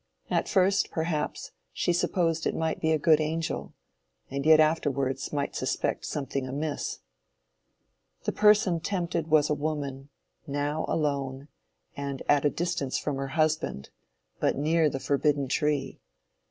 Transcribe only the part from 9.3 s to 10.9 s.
a woman, now